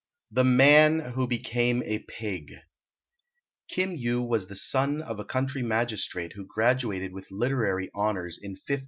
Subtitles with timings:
[0.31, 2.55] XVI THE MAN WHO BECAME A PIG
[3.69, 8.53] [Kim Yu was the son of a country magistrate who graduated with literary honours in
[8.53, 8.79] 1596.